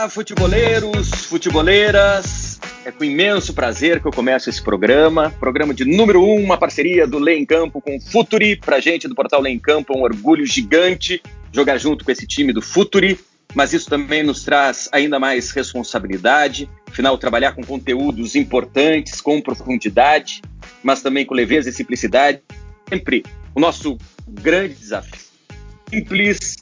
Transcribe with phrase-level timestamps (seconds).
[0.00, 2.58] Olá, futeboleiros, futeboleiras.
[2.86, 5.30] É com imenso prazer que eu começo esse programa.
[5.38, 8.56] Programa de número um, uma parceria do Lei em Campo com o Futuri.
[8.56, 11.22] Pra gente do portal Lei em Campo é um orgulho gigante
[11.52, 13.20] jogar junto com esse time do Futuri.
[13.54, 16.66] Mas isso também nos traz ainda mais responsabilidade.
[16.88, 20.40] Afinal, trabalhar com conteúdos importantes, com profundidade,
[20.82, 22.40] mas também com leveza e simplicidade.
[22.88, 23.22] Sempre
[23.54, 25.20] o nosso grande desafio.
[25.90, 26.56] Simples,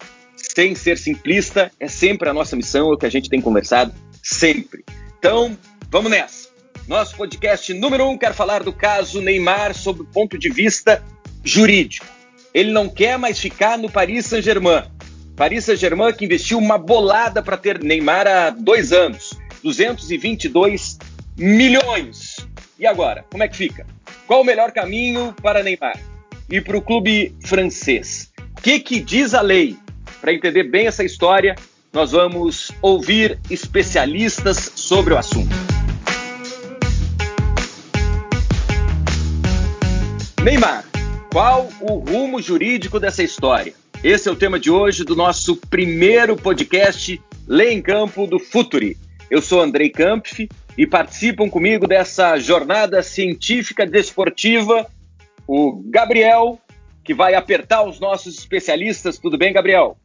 [0.58, 3.94] sem ser simplista, é sempre a nossa missão, é o que a gente tem conversado
[4.20, 4.84] sempre.
[5.16, 5.56] Então,
[5.88, 6.48] vamos nessa.
[6.88, 11.00] Nosso podcast número um quer falar do caso Neymar sob o ponto de vista
[11.44, 12.04] jurídico.
[12.52, 14.82] Ele não quer mais ficar no Paris Saint-Germain.
[15.36, 19.30] Paris Saint-Germain que investiu uma bolada para ter Neymar há dois anos.
[19.62, 20.98] 222
[21.36, 22.34] milhões.
[22.76, 23.86] E agora, como é que fica?
[24.26, 26.00] Qual o melhor caminho para Neymar?
[26.50, 28.32] E para o clube francês?
[28.58, 29.76] O que, que diz a lei?
[30.20, 31.54] Para entender bem essa história,
[31.92, 35.54] nós vamos ouvir especialistas sobre o assunto.
[40.42, 40.84] Neymar,
[41.30, 43.74] qual o rumo jurídico dessa história?
[44.02, 48.96] Esse é o tema de hoje do nosso primeiro podcast Lei em Campo do Futuri.
[49.30, 54.86] Eu sou Andrei Kampf e participam comigo dessa jornada científica desportiva
[55.46, 56.60] o Gabriel,
[57.02, 59.18] que vai apertar os nossos especialistas.
[59.18, 59.96] Tudo bem, Gabriel?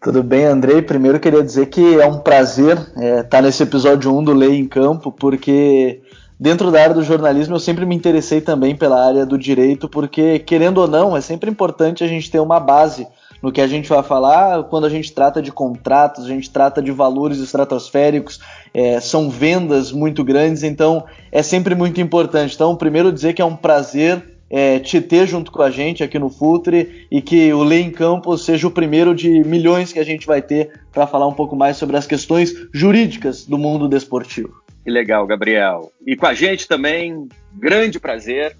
[0.00, 0.80] Tudo bem, Andrei.
[0.80, 4.56] Primeiro queria dizer que é um prazer estar é, tá nesse episódio 1 do Lei
[4.56, 6.00] em Campo, porque
[6.38, 10.38] dentro da área do jornalismo eu sempre me interessei também pela área do direito, porque,
[10.38, 13.08] querendo ou não, é sempre importante a gente ter uma base
[13.42, 16.82] no que a gente vai falar quando a gente trata de contratos, a gente trata
[16.82, 18.40] de valores estratosféricos,
[18.72, 22.54] é, são vendas muito grandes, então é sempre muito importante.
[22.54, 26.18] Então, primeiro dizer que é um prazer é, te ter junto com a gente aqui
[26.18, 30.04] no Futre e que o Lei em Campo seja o primeiro de milhões que a
[30.04, 34.62] gente vai ter para falar um pouco mais sobre as questões jurídicas do mundo desportivo.
[34.84, 35.92] Que legal, Gabriel.
[36.06, 38.56] E com a gente também, grande prazer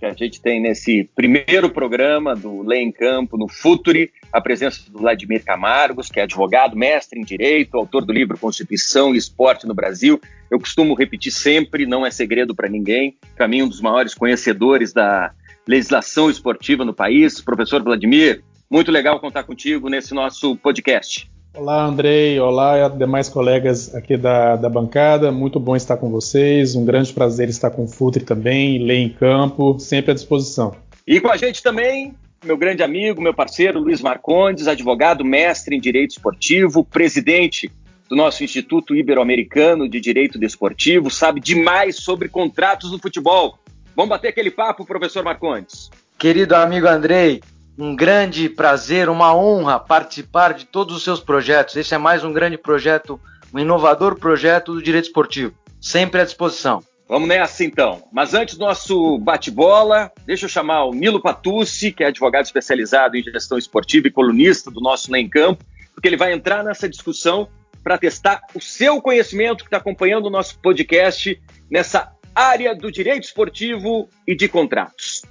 [0.00, 4.90] que a gente tem nesse primeiro programa do Lei em Campo no Futuri, a presença
[4.90, 9.66] do Vladimir Camargos, que é advogado, mestre em Direito, autor do livro Constituição e Esporte
[9.66, 10.18] no Brasil.
[10.50, 14.94] Eu costumo repetir sempre, não é segredo para ninguém, para mim um dos maiores conhecedores
[14.94, 15.32] da
[15.68, 17.38] legislação esportiva no país.
[17.42, 21.30] Professor Vladimir, muito legal contar contigo nesse nosso podcast.
[21.52, 22.38] Olá, Andrei.
[22.38, 25.32] Olá, demais colegas aqui da, da bancada.
[25.32, 26.76] Muito bom estar com vocês.
[26.76, 30.76] Um grande prazer estar com o Futre também, Lei em Campo, sempre à disposição.
[31.04, 35.80] E com a gente também, meu grande amigo, meu parceiro Luiz Marcondes, advogado, mestre em
[35.80, 37.70] Direito Esportivo, presidente
[38.08, 43.58] do nosso Instituto Ibero-Americano de Direito Desportivo, sabe demais sobre contratos no futebol.
[43.94, 45.90] Vamos bater aquele papo, professor Marcondes.
[46.16, 47.40] Querido amigo Andrei,
[47.80, 51.76] um grande prazer, uma honra participar de todos os seus projetos.
[51.76, 53.18] Esse é mais um grande projeto,
[53.54, 55.54] um inovador projeto do direito esportivo.
[55.80, 56.82] Sempre à disposição.
[57.08, 58.04] Vamos nessa então.
[58.12, 63.16] Mas antes do nosso bate-bola, deixa eu chamar o Nilo Patucci, que é advogado especializado
[63.16, 65.64] em gestão esportiva e colunista do nosso Nem Campo,
[65.94, 67.48] porque ele vai entrar nessa discussão
[67.82, 73.24] para testar o seu conhecimento que está acompanhando o nosso podcast nessa área do direito
[73.24, 75.22] esportivo e de contratos.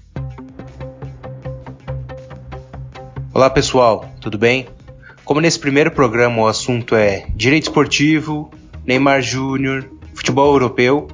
[3.39, 4.67] Olá pessoal, tudo bem?
[5.23, 8.51] Como nesse primeiro programa o assunto é direito esportivo,
[8.85, 11.07] Neymar Júnior, futebol europeu,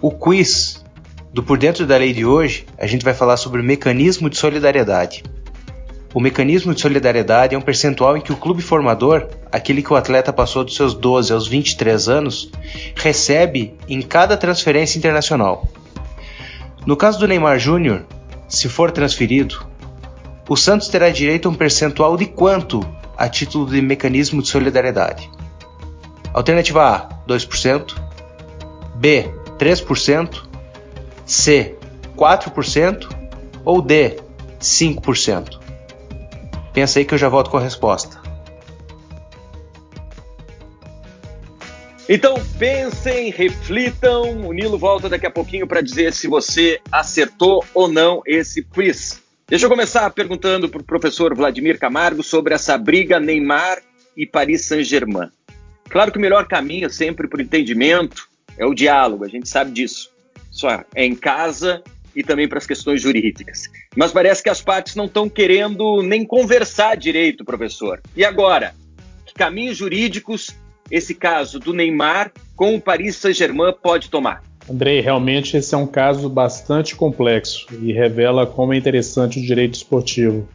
[0.00, 0.82] o quiz
[1.34, 4.38] do Por Dentro da Lei de hoje a gente vai falar sobre o mecanismo de
[4.38, 5.22] solidariedade.
[6.14, 9.96] O mecanismo de solidariedade é um percentual em que o clube formador, aquele que o
[9.96, 12.50] atleta passou dos seus 12 aos 23 anos,
[12.94, 15.68] recebe em cada transferência internacional.
[16.86, 18.06] No caso do Neymar Júnior,
[18.48, 19.66] se for transferido,
[20.48, 22.80] o Santos terá direito a um percentual de quanto
[23.16, 25.30] a título de mecanismo de solidariedade?
[26.32, 27.94] Alternativa A, 2%,
[28.94, 30.42] B, 3%,
[31.24, 31.74] C,
[32.16, 33.08] 4%
[33.64, 34.18] ou D,
[34.60, 35.58] 5%?
[36.72, 38.20] Pensa aí que eu já volto com a resposta.
[42.08, 44.46] Então pensem, reflitam.
[44.46, 49.25] O Nilo volta daqui a pouquinho para dizer se você acertou ou não esse quiz.
[49.48, 53.80] Deixa eu começar perguntando para o professor Vladimir Camargo sobre essa briga Neymar
[54.16, 55.30] e Paris Saint-Germain.
[55.88, 58.28] Claro que o melhor caminho sempre para o entendimento
[58.58, 60.10] é o diálogo, a gente sabe disso.
[60.50, 61.80] Só é em casa
[62.12, 63.70] e também para as questões jurídicas.
[63.94, 68.00] Mas parece que as partes não estão querendo nem conversar direito, professor.
[68.16, 68.74] E agora?
[69.24, 70.50] Que caminhos jurídicos
[70.90, 74.42] esse caso do Neymar com o Paris Saint-Germain pode tomar?
[74.68, 79.74] Andrei, realmente esse é um caso bastante complexo e revela como é interessante o direito
[79.74, 80.48] esportivo.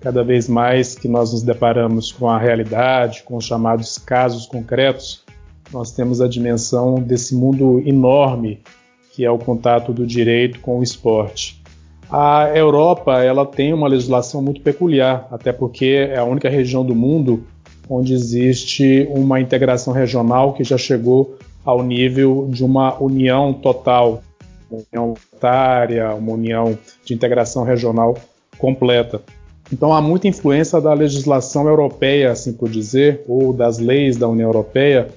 [0.00, 5.24] Cada vez mais que nós nos deparamos com a realidade, com os chamados casos concretos,
[5.72, 8.60] nós temos a dimensão desse mundo enorme
[9.14, 11.62] que é o contato do direito com o esporte.
[12.10, 16.94] A Europa ela tem uma legislação muito peculiar, até porque é a única região do
[16.94, 17.46] mundo
[17.88, 24.22] onde existe uma integração regional que já chegou ao nível de uma união total,
[24.70, 28.16] uma união monetária, uma união de integração regional
[28.58, 29.20] completa.
[29.72, 34.48] Então há muita influência da legislação europeia, assim por dizer, ou das leis da União
[34.48, 35.08] Europeia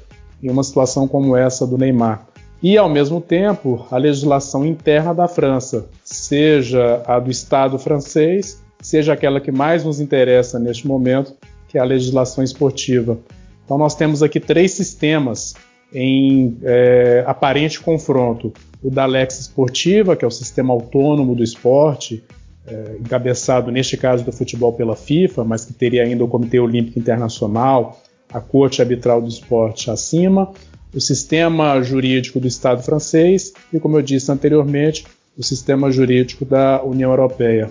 [0.41, 2.27] em uma situação como essa do Neymar.
[2.61, 9.13] E, ao mesmo tempo, a legislação interna da França, seja a do Estado francês, seja
[9.13, 11.35] aquela que mais nos interessa neste momento,
[11.67, 13.19] que é a legislação esportiva.
[13.63, 15.53] Então, nós temos aqui três sistemas
[15.93, 22.23] em é, aparente confronto: o da Lex Esportiva, que é o sistema autônomo do esporte,
[22.67, 26.99] é, encabeçado neste caso do futebol pela FIFA, mas que teria ainda o Comitê Olímpico
[26.99, 28.01] Internacional,
[28.31, 30.51] a Corte Arbitral do Esporte acima,
[30.93, 35.05] o sistema jurídico do Estado francês e, como eu disse anteriormente,
[35.37, 37.69] o sistema jurídico da União Europeia.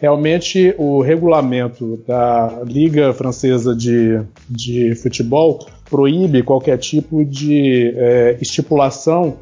[0.00, 9.38] Realmente, o regulamento da Liga Francesa de, de Futebol proíbe qualquer tipo de é, estipulação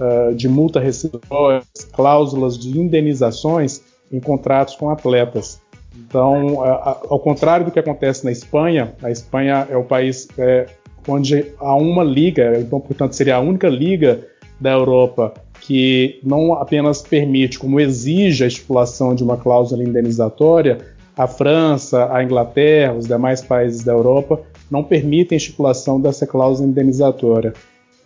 [0.00, 1.62] é, de multa rescisória,
[1.92, 5.60] cláusulas de indenizações em contratos com atletas.
[5.96, 6.64] Então,
[7.08, 10.66] ao contrário do que acontece na Espanha, a Espanha é o país é,
[11.06, 14.26] onde há uma liga, então, portanto, seria a única liga
[14.60, 20.78] da Europa que não apenas permite, como exige a estipulação de uma cláusula indenizatória,
[21.16, 24.40] a França, a Inglaterra, os demais países da Europa
[24.70, 27.52] não permitem a estipulação dessa cláusula indenizatória.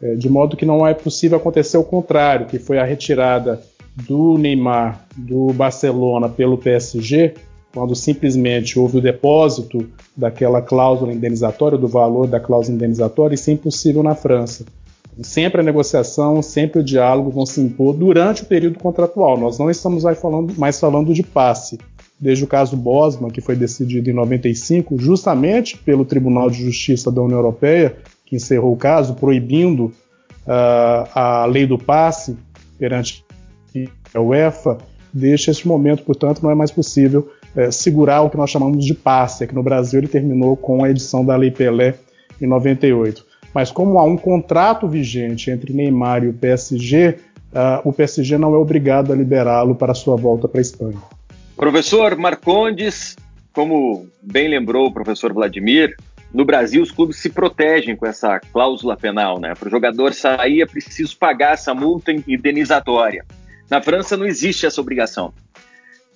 [0.02, 3.62] É, de modo que não é possível acontecer o contrário, que foi a retirada
[4.08, 7.34] do Neymar do Barcelona pelo PSG,
[7.72, 13.52] quando simplesmente houve o depósito daquela cláusula indenizatória, do valor da cláusula indenizatória, isso é
[13.52, 14.64] impossível na França.
[15.22, 19.38] Sempre a negociação, sempre o diálogo vão se impor durante o período contratual.
[19.38, 21.78] Nós não estamos mais falando, mais falando de passe.
[22.18, 27.22] Desde o caso Bosman, que foi decidido em 95, justamente pelo Tribunal de Justiça da
[27.22, 29.92] União Europeia, que encerrou o caso, proibindo
[30.46, 32.36] uh, a lei do passe
[32.78, 33.24] perante
[34.12, 34.78] a UEFA,
[35.12, 38.94] desde esse momento, portanto, não é mais possível é, segurar o que nós chamamos de
[38.94, 41.94] passe, que no Brasil ele terminou com a edição da Lei Pelé
[42.40, 43.24] em 98.
[43.54, 47.16] Mas como há um contrato vigente entre Neymar e o PSG, uh,
[47.54, 50.98] ah, o PSG não é obrigado a liberá-lo para sua volta para a Espanha.
[51.56, 53.16] Professor Marcondes,
[53.52, 55.94] como bem lembrou o professor Vladimir,
[56.32, 59.54] no Brasil os clubes se protegem com essa cláusula penal, né?
[59.54, 63.24] Para o jogador sair é preciso pagar essa multa indenizatória.
[63.70, 65.32] Na França não existe essa obrigação.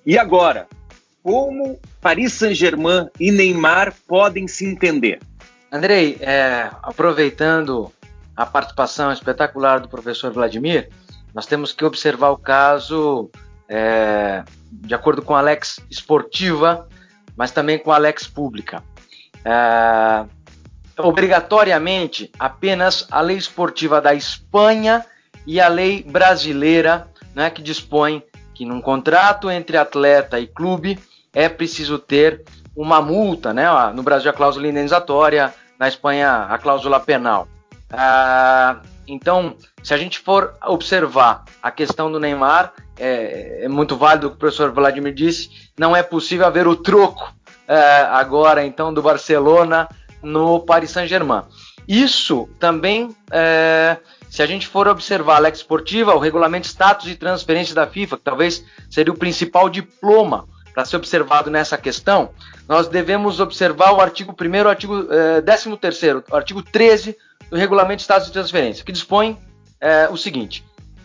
[0.05, 0.67] E agora,
[1.23, 5.19] como Paris Saint-Germain e Neymar podem se entender?
[5.71, 7.91] Andrei, é, aproveitando
[8.35, 10.89] a participação espetacular do professor Vladimir,
[11.33, 13.29] nós temos que observar o caso
[13.67, 16.87] é, de acordo com a Alex esportiva,
[17.35, 18.83] mas também com a Alex pública.
[19.45, 20.25] É,
[20.97, 25.05] obrigatoriamente, apenas a lei esportiva da Espanha
[25.45, 28.23] e a lei brasileira, né, que dispõe
[28.55, 30.99] que num contrato entre atleta e clube
[31.31, 32.43] é preciso ter
[32.75, 33.65] uma multa, né?
[33.93, 37.47] No Brasil a cláusula indenizatória, na Espanha a cláusula penal.
[37.89, 44.27] Ah, então, se a gente for observar a questão do Neymar, é, é, muito válido
[44.27, 47.33] o que o professor Vladimir disse, não é possível haver o troco
[47.67, 49.87] é, agora então do Barcelona
[50.21, 51.43] no Paris Saint-Germain.
[51.87, 53.97] Isso também, é,
[54.29, 58.17] se a gente for observar a Lex Esportiva, o regulamento status de transferência da FIFA,
[58.17, 60.45] que talvez seria o principal diploma
[60.79, 62.29] para ser observado nessa questão,
[62.65, 67.17] nós devemos observar o artigo 1 o artigo eh, 13 o artigo 13
[67.49, 69.37] do Regulamento de Estados de Transferência, que dispõe
[69.81, 70.63] eh, o seguinte,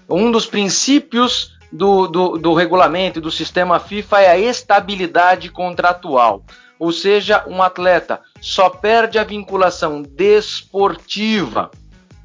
[0.09, 6.45] um dos princípios do, do, do regulamento e do sistema FIFA é a estabilidade contratual,
[6.78, 11.69] ou seja, um atleta só perde a vinculação desportiva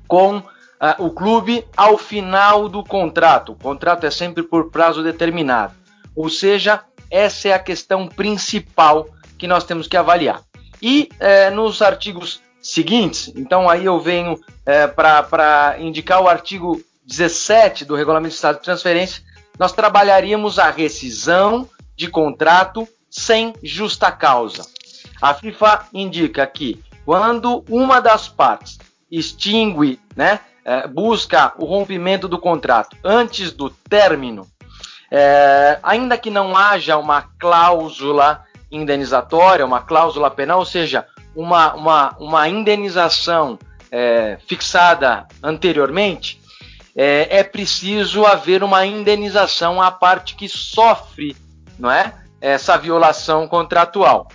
[0.07, 0.43] com uh,
[0.99, 3.53] o clube ao final do contrato.
[3.53, 5.79] O contrato é sempre por prazo determinado.
[6.15, 10.41] Ou seja, essa é a questão principal que nós temos que avaliar.
[10.81, 17.85] E é, nos artigos seguintes, então aí eu venho é, para indicar o artigo 17
[17.85, 19.23] do Regulamento de Estado de Transferência,
[19.57, 24.65] nós trabalharíamos a rescisão de contrato sem justa causa.
[25.21, 28.77] A FIFA indica que quando uma das partes
[29.11, 34.47] extingue, né, é, busca o rompimento do contrato antes do término
[35.11, 42.15] é, ainda que não haja uma cláusula indenizatória, uma cláusula penal, ou seja, uma, uma,
[42.19, 43.57] uma indenização
[43.91, 46.39] é, fixada anteriormente,
[46.95, 51.35] é, é, preciso haver uma indenização à parte que sofre
[51.77, 54.27] não é, essa violação contratual.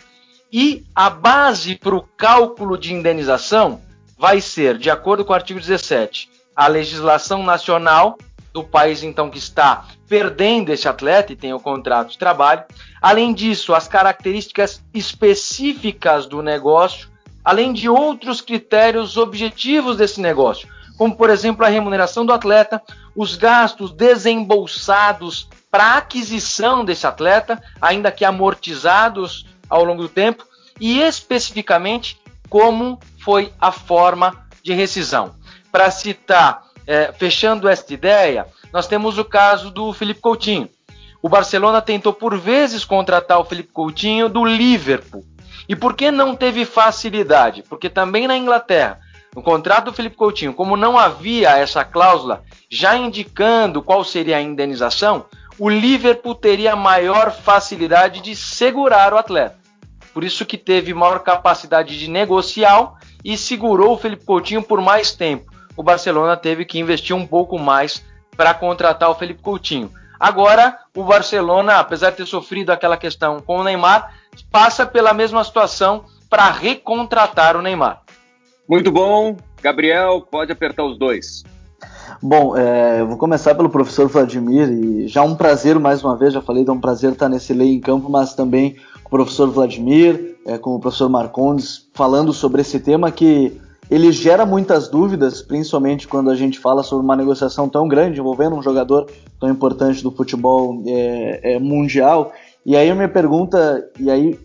[0.53, 3.81] E a base para o cálculo de indenização
[4.17, 8.17] vai ser, de acordo com o artigo 17, a legislação nacional
[8.55, 12.63] do país então que está perdendo esse atleta e tem o contrato de trabalho.
[13.03, 17.09] Além disso, as características específicas do negócio,
[17.45, 22.81] além de outros critérios objetivos desse negócio, como por exemplo a remuneração do atleta,
[23.17, 30.47] os gastos desembolsados para aquisição desse atleta, ainda que amortizados ao longo do tempo,
[30.79, 35.35] e especificamente como foi a forma de rescisão.
[35.73, 40.69] Para citar, é, fechando esta ideia, nós temos o caso do Felipe Coutinho.
[41.23, 45.25] O Barcelona tentou por vezes contratar o Felipe Coutinho do Liverpool.
[45.69, 47.63] E por que não teve facilidade?
[47.63, 49.01] Porque também na Inglaterra,
[49.35, 54.43] no contrato do Felipe Coutinho, como não havia essa cláusula já indicando qual seria a
[54.43, 55.25] indenização,
[55.59, 59.57] o Liverpool teria maior facilidade de segurar o atleta.
[60.13, 62.93] Por isso que teve maior capacidade de negociar
[63.25, 65.54] e segurou o Felipe Coutinho por mais tempo.
[65.77, 68.05] O Barcelona teve que investir um pouco mais
[68.37, 69.91] para contratar o Felipe Coutinho.
[70.19, 74.15] Agora, o Barcelona, apesar de ter sofrido aquela questão com o Neymar,
[74.51, 78.03] passa pela mesma situação para recontratar o Neymar.
[78.69, 79.37] Muito bom.
[79.63, 81.43] Gabriel, pode apertar os dois.
[82.23, 86.33] Bom, é, eu vou começar pelo professor Vladimir e já um prazer mais uma vez,
[86.33, 89.51] já falei, é um prazer estar nesse lei em campo, mas também com o professor
[89.51, 93.61] Vladimir, é, com o professor Marcondes, falando sobre esse tema que
[93.95, 98.57] ele gera muitas dúvidas, principalmente quando a gente fala sobre uma negociação tão grande envolvendo
[98.57, 99.09] um jogador
[99.39, 102.33] tão importante do futebol é, é, mundial.
[102.67, 104.37] E aí minha pergunta, e aí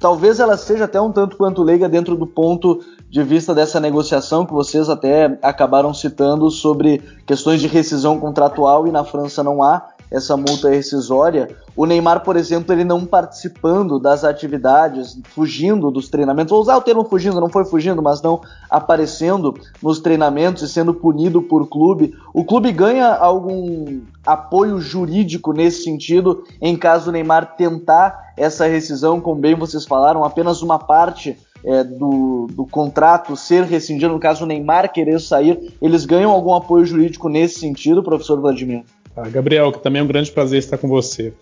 [0.00, 2.80] talvez ela seja até um tanto quanto leiga dentro do ponto
[3.10, 8.90] de vista dessa negociação que vocês até acabaram citando sobre questões de rescisão contratual e
[8.90, 11.48] na França não há essa multa rescisória.
[11.76, 16.82] O Neymar, por exemplo, ele não participando das atividades, fugindo dos treinamentos, vou usar o
[16.82, 22.14] termo fugindo, não foi fugindo, mas não aparecendo nos treinamentos e sendo punido por clube.
[22.32, 29.20] O clube ganha algum apoio jurídico nesse sentido em caso o Neymar tentar essa rescisão,
[29.20, 34.44] como bem vocês falaram, apenas uma parte é, do, do, contrato ser rescindido, no caso
[34.44, 38.84] o Neymar querer sair, eles ganham algum apoio jurídico nesse sentido, professor Vladimir?
[39.14, 41.32] Tá, Gabriel, que também é um grande prazer estar com você.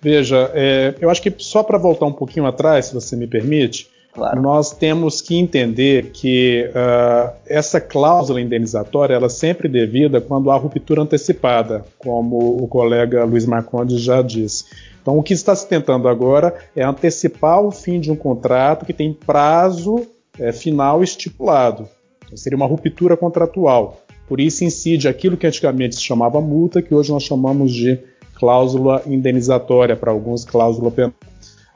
[0.00, 3.88] Veja, é, eu acho que só para voltar um pouquinho atrás, se você me permite,
[4.12, 4.40] claro.
[4.40, 10.56] nós temos que entender que uh, essa cláusula indenizatória ela é sempre devida quando há
[10.56, 14.64] ruptura antecipada, como o colega Luiz Marcondes já disse.
[15.02, 18.92] Então, o que está se tentando agora é antecipar o fim de um contrato que
[18.92, 20.06] tem prazo
[20.38, 21.88] é, final estipulado.
[22.24, 24.00] Então, seria uma ruptura contratual.
[24.30, 27.98] Por isso incide aquilo que antigamente se chamava multa, que hoje nós chamamos de
[28.36, 31.12] cláusula indenizatória, para alguns cláusula penal.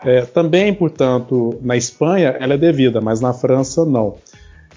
[0.05, 4.19] É, também, portanto, na Espanha ela é devida, mas na França não.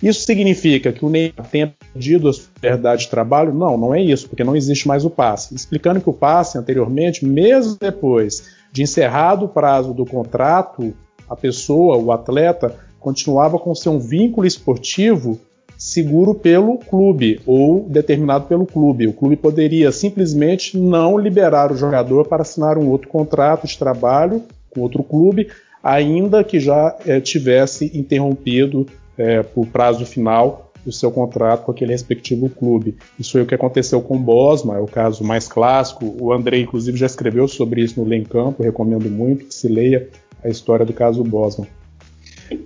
[0.02, 3.54] Isso significa que o Neymar tenha perdido a sua liberdade de trabalho?
[3.54, 5.54] Não, não é isso, porque não existe mais o passe.
[5.54, 10.96] Explicando que o passe anteriormente, mesmo depois de encerrado o prazo do contrato,
[11.30, 15.40] a pessoa, o atleta, continuava com seu vínculo esportivo
[15.78, 19.08] seguro pelo clube ou determinado pelo clube.
[19.08, 24.44] O clube poderia simplesmente não liberar o jogador para assinar um outro contrato de trabalho
[24.72, 25.50] com outro clube,
[25.84, 31.92] ainda que já é, tivesse interrompido é, por prazo final o seu contrato com aquele
[31.92, 32.96] respectivo clube.
[33.20, 36.16] Isso foi o que aconteceu com o Bosma, é o caso mais clássico.
[36.20, 40.08] O André, inclusive, já escreveu sobre isso no Lem Campo, recomendo muito que se leia
[40.42, 41.68] a história do caso Bosma.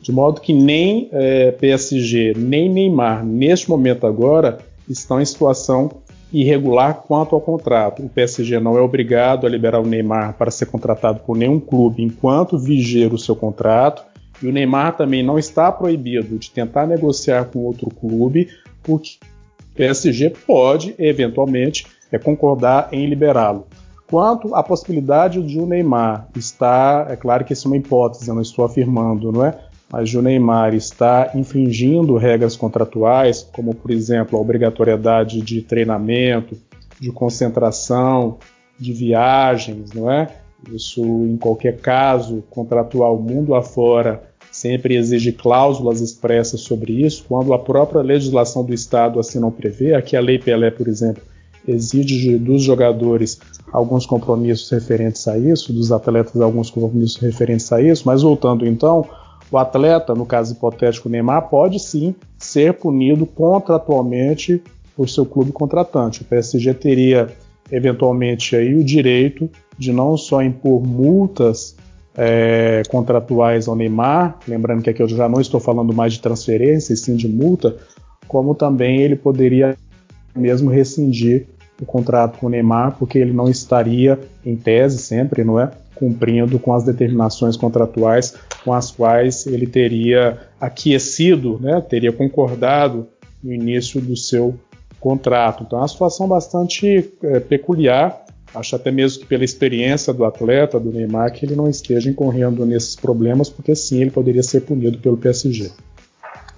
[0.02, 5.90] De modo que nem é, PSG, nem Neymar, neste momento agora, estão em situação
[6.32, 8.04] irregular quanto ao contrato.
[8.04, 12.04] O PSG não é obrigado a liberar o Neymar para ser contratado por nenhum clube
[12.04, 14.04] enquanto vigiar o seu contrato.
[14.42, 18.50] E o Neymar também não está proibido de tentar negociar com outro clube,
[18.82, 19.18] porque
[19.62, 23.68] o PSG pode, eventualmente, é, concordar em liberá-lo.
[24.08, 28.36] Quanto à possibilidade de o Neymar estar, é claro que isso é uma hipótese, eu
[28.36, 29.58] não estou afirmando, não é?
[29.92, 36.58] Mas o Neymar está infringindo regras contratuais, como por exemplo a obrigatoriedade de treinamento,
[37.00, 38.38] de concentração,
[38.80, 40.30] de viagens, não é?
[40.72, 47.60] Isso em qualquer caso contratual mundo afora sempre exige cláusulas expressas sobre isso, quando a
[47.60, 49.96] própria legislação do Estado assim não prevê.
[49.96, 51.24] Aqui a Lei Pelé, por exemplo,
[51.68, 53.40] exige dos jogadores
[53.72, 59.08] alguns compromissos referentes a isso, dos atletas alguns compromissos referentes a isso, mas voltando então,
[59.52, 64.64] o atleta, no caso hipotético Neymar, pode sim ser punido contratualmente
[64.96, 66.22] por seu clube contratante.
[66.22, 67.28] O PSG teria
[67.70, 71.76] eventualmente aí o direito de não só impor multas
[72.16, 76.94] é, contratuais ao Neymar, lembrando que aqui eu já não estou falando mais de transferência,
[76.94, 77.76] e sim de multa,
[78.28, 79.78] como também ele poderia
[80.36, 81.48] mesmo rescindir
[81.82, 86.58] o contrato com o Neymar, porque ele não estaria, em tese sempre, não é, cumprindo
[86.58, 88.34] com as determinações contratuais
[88.66, 93.08] com as quais ele teria aquecido, né, teria concordado
[93.44, 94.56] no início do seu
[95.00, 95.64] contrato.
[95.64, 98.26] Então é uma situação bastante é, peculiar.
[98.54, 102.66] Acho até mesmo que pela experiência do atleta, do Neymar, que ele não esteja incorrendo
[102.66, 105.72] nesses problemas, porque sim, ele poderia ser punido pelo PSG.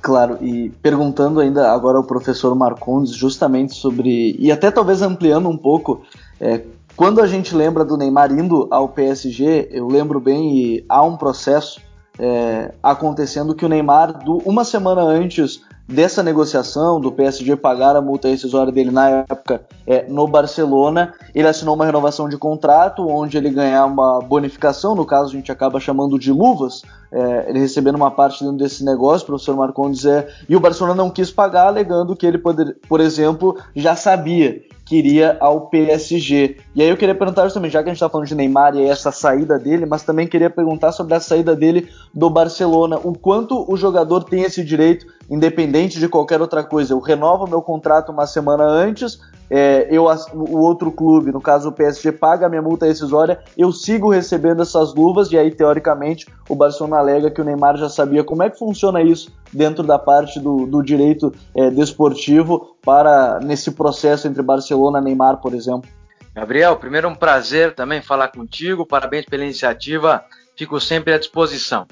[0.02, 5.56] Claro, e perguntando ainda agora ao professor Marcondes justamente sobre, e até talvez ampliando um
[5.56, 6.02] pouco,
[6.42, 6.62] é,
[6.96, 11.18] quando a gente lembra do Neymar indo ao PSG, eu lembro bem e há um
[11.18, 11.82] processo
[12.20, 18.02] é, acontecendo que o Neymar, do, uma semana antes dessa negociação do PSG pagar a
[18.02, 23.38] multa rescisória dele na época é, no Barcelona, ele assinou uma renovação de contrato onde
[23.38, 27.96] ele ganhar uma bonificação, no caso a gente acaba chamando de luvas, é, ele recebendo
[27.96, 31.68] uma parte dentro desse negócio, o professor Marcondes é, e o Barcelona não quis pagar,
[31.68, 34.62] alegando que ele, poder, por exemplo, já sabia
[34.94, 36.58] que iria ao PSG.
[36.76, 38.86] E aí eu queria perguntar também, já que a gente está falando de Neymar e
[38.86, 43.66] essa saída dele, mas também queria perguntar sobre a saída dele do Barcelona, o quanto
[43.68, 46.94] o jogador tem esse direito, independente de qualquer outra coisa.
[46.94, 49.20] Eu renovo meu contrato uma semana antes,
[49.56, 53.72] é, eu, o outro clube, no caso o PSG, paga a minha multa rescisória, eu
[53.72, 58.24] sigo recebendo essas luvas, e aí, teoricamente, o Barcelona alega que o Neymar já sabia
[58.24, 63.70] como é que funciona isso dentro da parte do, do direito é, desportivo para nesse
[63.70, 65.88] processo entre Barcelona e Neymar, por exemplo.
[66.34, 70.26] Gabriel, primeiro um prazer também falar contigo, parabéns pela iniciativa,
[70.58, 71.86] fico sempre à disposição.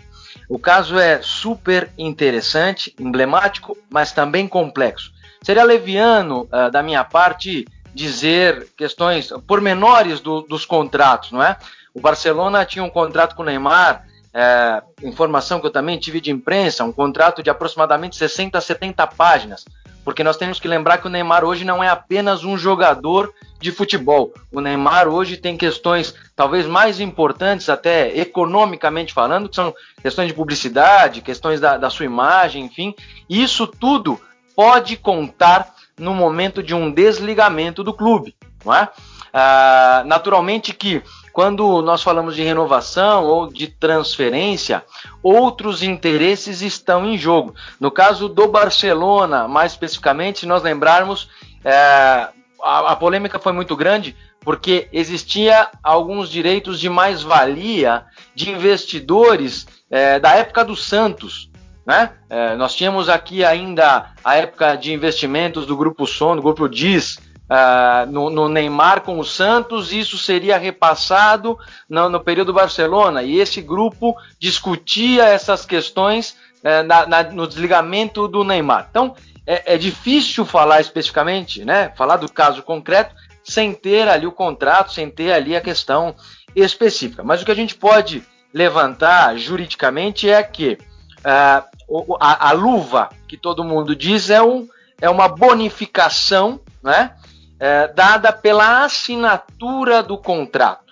[0.49, 5.11] O caso é super interessante, emblemático, mas também complexo.
[5.43, 11.57] Seria leviano uh, da minha parte dizer questões pormenores do, dos contratos, não é?
[11.93, 16.31] O Barcelona tinha um contrato com o Neymar, é, informação que eu também tive de
[16.31, 19.65] imprensa, um contrato de aproximadamente 60 a 70 páginas,
[20.05, 23.71] porque nós temos que lembrar que o Neymar hoje não é apenas um jogador de
[23.71, 24.33] futebol.
[24.51, 30.33] O Neymar hoje tem questões talvez mais importantes, até economicamente falando, que são questões de
[30.33, 32.95] publicidade, questões da, da sua imagem, enfim.
[33.29, 34.19] Isso tudo
[34.55, 38.35] pode contar no momento de um desligamento do clube.
[38.65, 38.89] Não é?
[39.33, 44.83] Ah, naturalmente que quando nós falamos de renovação ou de transferência,
[45.23, 47.55] outros interesses estão em jogo.
[47.79, 51.29] No caso do Barcelona, mais especificamente, se nós lembrarmos,
[51.63, 52.27] é,
[52.61, 60.19] a, a polêmica foi muito grande porque existia alguns direitos de mais-valia de investidores é,
[60.19, 61.50] da época do Santos.
[61.85, 62.11] Né?
[62.29, 67.17] É, nós tínhamos aqui ainda a época de investimentos do Grupo Som, do Grupo Diz,
[67.51, 71.57] uh, no, no, Neymar com o Santos, isso seria repassado
[71.89, 78.27] no, no, período Barcelona, e esse grupo discutia essas questões uh, na, na, no desligamento
[78.27, 78.87] do Neymar.
[78.89, 79.15] Então,
[79.45, 83.13] é, é, difícil falar especificamente, né, falar do caso concreto,
[83.43, 86.15] sem ter ali o contrato, sem ter ali a questão
[86.55, 87.23] específica.
[87.23, 90.77] Mas o que a gente pode levantar juridicamente é que
[91.21, 94.67] uh, a, a, luva que todo mundo diz é, um,
[94.99, 97.11] é uma bonificação né,
[97.59, 100.91] é, dada pela assinatura do contrato.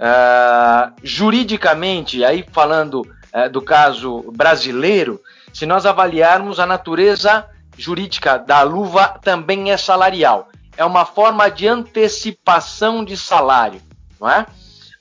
[0.00, 5.20] Uh, juridicamente, aí falando uh, do caso brasileiro,
[5.52, 10.48] se nós avaliarmos a natureza jurídica da luva, também é salarial.
[10.74, 13.82] É uma forma de antecipação de salário,
[14.18, 14.46] não é?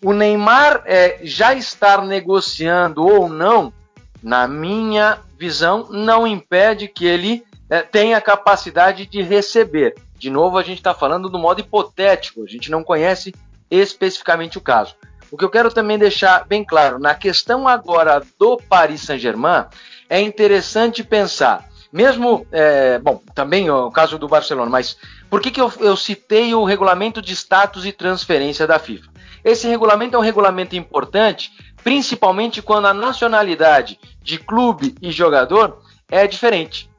[0.04, 3.74] O Neymar é, já estar negociando ou não,
[4.22, 9.96] na minha visão, não impede que ele é, tenha capacidade de receber.
[10.18, 13.34] De novo, a gente está falando do modo hipotético, a gente não conhece
[13.72, 14.96] especificamente o caso.
[15.32, 19.66] O que eu quero também deixar bem claro, na questão agora do Paris Saint-Germain,
[20.10, 24.98] é interessante pensar, mesmo, é, bom, também o caso do Barcelona, mas
[25.30, 29.10] por que, que eu, eu citei o regulamento de status e transferência da FIFA?
[29.44, 31.52] Esse regulamento é um regulamento importante,
[31.84, 36.90] principalmente quando a nacionalidade de clube e jogador é diferente.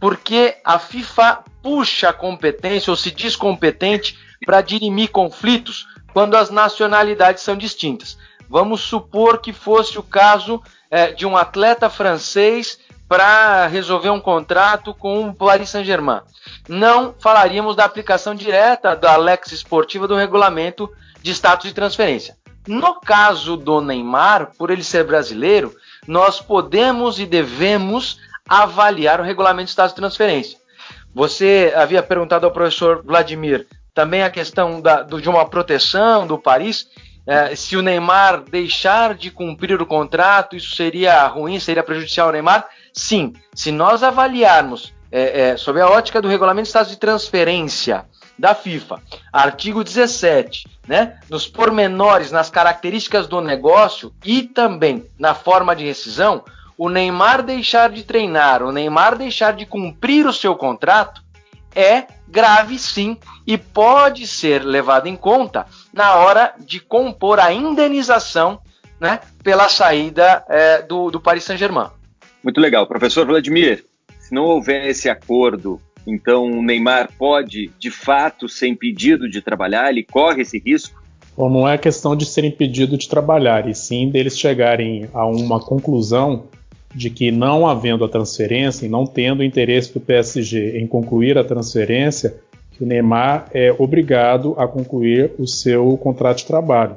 [0.00, 6.50] Porque a FIFA puxa a competência ou se diz competente para dirimir conflitos quando as
[6.50, 8.18] nacionalidades são distintas.
[8.48, 14.94] Vamos supor que fosse o caso é, de um atleta francês para resolver um contrato
[14.94, 16.20] com o Paris Saint-Germain.
[16.68, 20.90] Não falaríamos da aplicação direta da Lex Esportiva do regulamento
[21.22, 22.36] de status de transferência.
[22.66, 25.74] No caso do Neymar, por ele ser brasileiro,
[26.06, 30.58] nós podemos e devemos avaliar o regulamento de estado de transferência.
[31.14, 36.38] Você havia perguntado ao professor Vladimir também a questão da, do, de uma proteção do
[36.38, 36.86] Paris.
[37.26, 42.32] É, se o Neymar deixar de cumprir o contrato, isso seria ruim, seria prejudicial ao
[42.32, 42.68] Neymar?
[42.92, 43.32] Sim.
[43.54, 48.04] Se nós avaliarmos é, é, sob a ótica do regulamento de estado de transferência
[48.38, 49.00] da FIFA,
[49.32, 56.44] artigo 17, né, nos pormenores, nas características do negócio e também na forma de rescisão,
[56.76, 61.24] o Neymar deixar de treinar, o Neymar deixar de cumprir o seu contrato
[61.74, 68.60] é grave sim e pode ser levado em conta na hora de compor a indenização
[68.98, 71.90] né, pela saída é, do, do Paris Saint-Germain.
[72.42, 72.86] Muito legal.
[72.86, 73.84] Professor Vladimir,
[74.18, 79.90] se não houver esse acordo, então o Neymar pode de fato ser impedido de trabalhar?
[79.90, 81.02] Ele corre esse risco?
[81.36, 85.60] Bom, não é questão de ser impedido de trabalhar, e sim deles chegarem a uma
[85.60, 86.44] conclusão
[86.94, 91.44] de que não havendo a transferência e não tendo interesse do PSG em concluir a
[91.44, 92.36] transferência,
[92.72, 96.96] que o Neymar é obrigado a concluir o seu contrato de trabalho.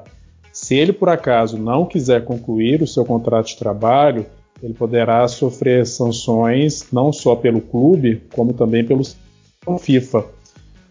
[0.53, 4.25] Se ele por acaso não quiser concluir o seu contrato de trabalho,
[4.61, 9.03] ele poderá sofrer sanções não só pelo clube, como também pelo
[9.79, 10.25] FIFA.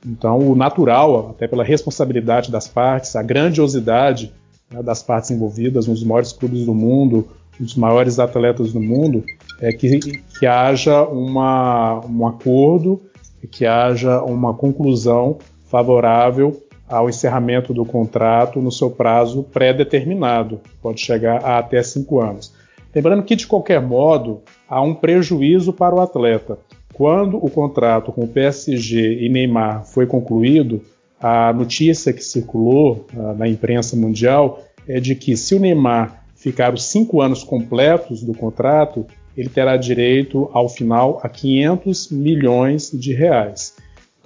[0.06, 4.32] Então, o natural, até pela responsabilidade das partes, a grandiosidade
[4.70, 7.28] né, das partes envolvidas, nos maiores clubes do mundo,
[7.58, 9.24] dos maiores atletas do mundo,
[9.60, 13.02] é que, que haja uma, um acordo,
[13.50, 21.44] que haja uma conclusão favorável ao encerramento do contrato no seu prazo pré-determinado, pode chegar
[21.44, 22.54] a até cinco anos.
[22.94, 26.58] Lembrando que, de qualquer modo, há um prejuízo para o atleta.
[26.94, 30.82] Quando o contrato com o PSG e Neymar foi concluído,
[31.20, 36.72] a notícia que circulou uh, na imprensa mundial é de que se o Neymar ficar
[36.72, 43.12] os cinco anos completos do contrato, ele terá direito, ao final, a 500 milhões de
[43.12, 43.76] reais.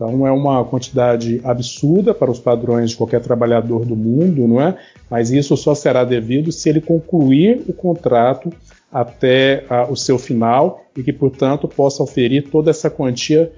[0.03, 4.77] Então é uma quantidade absurda para os padrões de qualquer trabalhador do mundo, não é?
[5.09, 8.53] Mas isso só será devido se ele concluir o contrato
[8.91, 13.53] até uh, o seu final e que, portanto, possa oferir toda essa quantia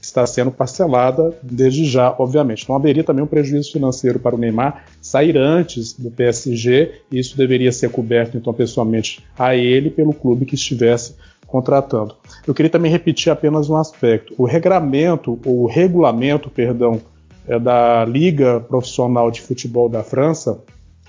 [0.00, 2.66] está sendo parcelada desde já, obviamente.
[2.66, 7.36] Não haveria também um prejuízo financeiro para o Neymar sair antes do PSG, e isso
[7.36, 11.14] deveria ser coberto, então, pessoalmente a ele pelo clube que estivesse
[11.48, 12.14] contratando.
[12.46, 14.32] Eu queria também repetir apenas um aspecto.
[14.38, 17.00] O regramento, ou regulamento, perdão,
[17.48, 20.62] é da Liga Profissional de Futebol da França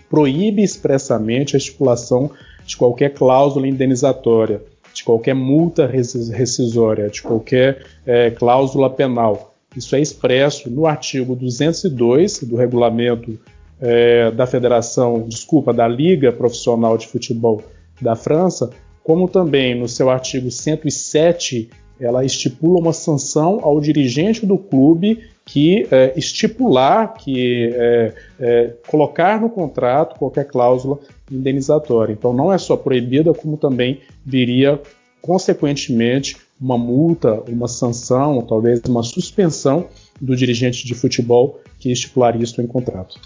[0.09, 2.31] proíbe expressamente a estipulação
[2.65, 4.61] de qualquer cláusula indenizatória
[4.99, 9.55] de qualquer multa rescisória, de qualquer é, cláusula penal.
[9.75, 13.39] Isso é expresso no artigo 202 do regulamento
[13.79, 17.63] é, da Federação, desculpa, da Liga Profissional de Futebol
[18.01, 18.69] da França,
[19.09, 21.67] como também no seu artigo 107
[21.99, 29.41] ela estipula uma sanção ao dirigente do clube que é, estipular, que é, é, colocar
[29.41, 30.99] no contrato qualquer cláusula
[31.31, 32.13] indenizatória.
[32.13, 34.79] Então não é só proibida, como também viria
[35.23, 39.87] consequentemente uma multa, uma sanção, talvez uma suspensão
[40.21, 43.19] do dirigente de futebol que estipular isso em contrato.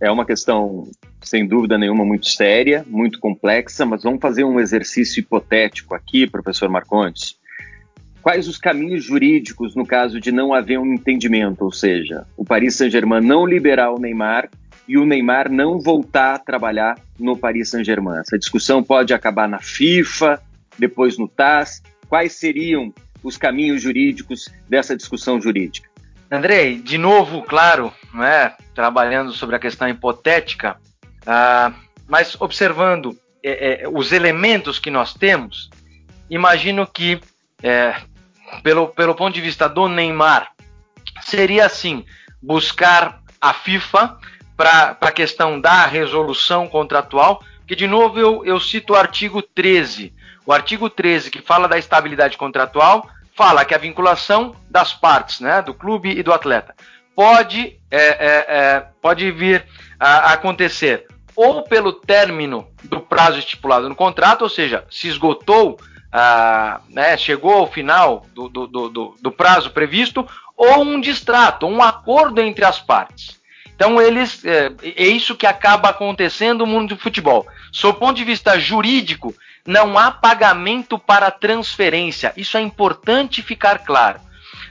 [0.00, 0.88] É uma questão,
[1.22, 6.68] sem dúvida nenhuma, muito séria, muito complexa, mas vamos fazer um exercício hipotético aqui, professor
[6.68, 7.40] Marcondes
[8.20, 12.76] quais os caminhos jurídicos no caso de não haver um entendimento, ou seja, o Paris
[12.76, 14.48] Saint-Germain não liberar o Neymar
[14.86, 18.18] e o Neymar não voltar a trabalhar no Paris Saint-Germain.
[18.18, 20.40] Essa discussão pode acabar na FIFA,
[20.78, 21.82] depois no TAS.
[22.08, 25.88] Quais seriam os caminhos jurídicos dessa discussão jurídica?
[26.30, 28.56] Andrei, de novo, claro, não é?
[28.74, 30.76] trabalhando sobre a questão hipotética,
[31.22, 31.74] uh,
[32.06, 35.70] mas observando é, é, os elementos que nós temos,
[36.28, 37.20] imagino que
[37.62, 37.94] é,
[38.62, 40.52] pelo, pelo ponto de vista do Neymar,
[41.22, 42.04] seria assim:
[42.42, 44.18] buscar a FIFA
[44.56, 50.12] para a questão da resolução contratual, que de novo eu, eu cito o artigo 13.
[50.44, 55.62] O artigo 13, que fala da estabilidade contratual, fala que a vinculação das partes, né,
[55.62, 56.74] do clube e do atleta,
[57.20, 59.66] pode, é, é, é, pode vir
[59.98, 61.06] a acontecer
[61.36, 65.78] ou pelo término do prazo estipulado no contrato, ou seja, se esgotou
[66.10, 71.82] ah, né, chegou ao final do, do, do, do, prazo previsto, ou um distrato, um
[71.82, 73.38] acordo entre as partes.
[73.76, 77.46] Então, eles é, é isso que acaba acontecendo no mundo do futebol.
[77.70, 79.34] Sob o ponto de vista jurídico,
[79.66, 82.32] não há pagamento para transferência.
[82.34, 84.20] Isso é importante ficar claro.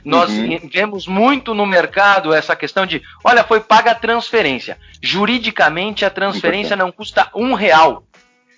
[0.04, 0.60] Nós uhum.
[0.72, 4.78] vemos muito no mercado essa questão de, olha, foi paga a transferência.
[5.02, 8.04] Juridicamente, a transferência não custa um real.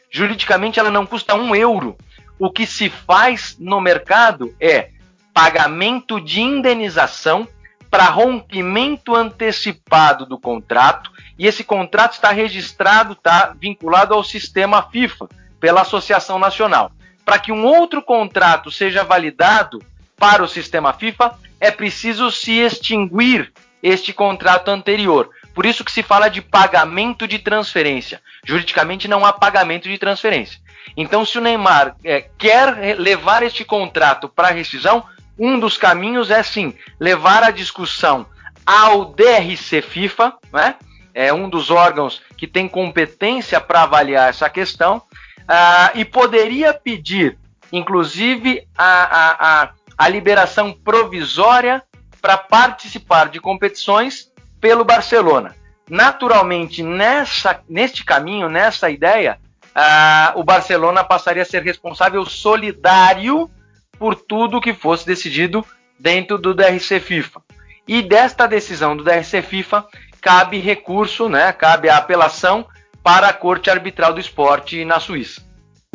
[0.10, 1.98] Juridicamente, ela não custa um euro.
[2.38, 4.90] O que se faz no mercado é
[5.34, 7.48] pagamento de indenização
[7.90, 15.28] para rompimento antecipado do contrato e esse contrato está registrado, está vinculado ao sistema FIFA
[15.60, 16.92] pela Associação Nacional.
[17.26, 19.80] Para que um outro contrato seja validado
[20.22, 25.32] para o sistema FIFA, é preciso se extinguir este contrato anterior.
[25.56, 28.22] Por isso que se fala de pagamento de transferência.
[28.46, 30.62] Juridicamente não há pagamento de transferência.
[30.96, 35.04] Então, se o Neymar é, quer levar este contrato para rescisão,
[35.40, 38.28] um dos caminhos é sim levar a discussão
[38.64, 40.76] ao DRC FIFA, né?
[41.16, 47.40] é um dos órgãos que tem competência para avaliar essa questão, uh, e poderia pedir,
[47.72, 49.70] inclusive, a, a, a,
[50.02, 51.84] a liberação provisória
[52.20, 55.56] para participar de competições pelo Barcelona.
[55.88, 59.38] Naturalmente, nessa, neste caminho, nessa ideia,
[59.76, 63.48] uh, o Barcelona passaria a ser responsável solidário
[64.00, 65.64] por tudo que fosse decidido
[66.00, 67.40] dentro do DRC FIFA.
[67.88, 69.86] E desta decisão do DRC FIFA
[70.20, 72.68] cabe recurso, né, cabe a apelação
[73.04, 75.44] para a Corte Arbitral do Esporte na Suíça.